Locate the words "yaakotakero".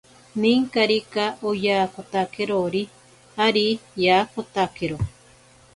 4.03-4.97